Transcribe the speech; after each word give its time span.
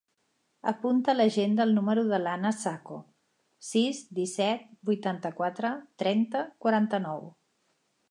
Apunta 0.69 1.11
a 1.11 1.13
l'agenda 1.17 1.67
el 1.69 1.73
número 1.79 2.05
de 2.13 2.19
l'Ana 2.23 2.53
Saco: 2.61 2.99
sis, 3.69 4.03
disset, 4.23 4.67
vuitanta-quatre, 4.93 5.75
trenta, 6.05 6.47
quaranta-nou. 6.67 7.27